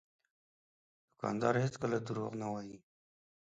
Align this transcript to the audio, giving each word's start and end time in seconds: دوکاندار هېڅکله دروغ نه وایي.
دوکاندار 1.09 1.55
هېڅکله 1.63 1.97
دروغ 2.07 2.31
نه 2.41 2.47
وایي. 2.51 2.77